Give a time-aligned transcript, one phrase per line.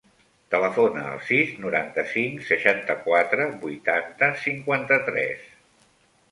[0.53, 5.49] Telefona al sis, noranta-cinc, seixanta-quatre, vuitanta, cinquanta-tres.